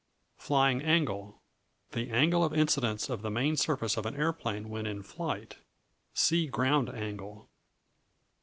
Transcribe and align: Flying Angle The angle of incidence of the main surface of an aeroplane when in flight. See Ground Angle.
Flying 0.39 0.81
Angle 0.81 1.39
The 1.91 2.09
angle 2.09 2.43
of 2.43 2.55
incidence 2.55 3.07
of 3.07 3.21
the 3.21 3.29
main 3.29 3.55
surface 3.55 3.97
of 3.97 4.07
an 4.07 4.15
aeroplane 4.15 4.67
when 4.67 4.87
in 4.87 5.03
flight. 5.03 5.57
See 6.15 6.47
Ground 6.47 6.89
Angle. 6.89 7.47